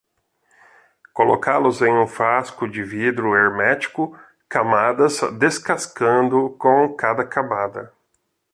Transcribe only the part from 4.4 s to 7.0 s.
camadas, descascando com